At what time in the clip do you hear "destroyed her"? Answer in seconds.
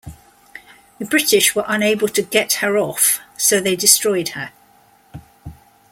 3.75-4.51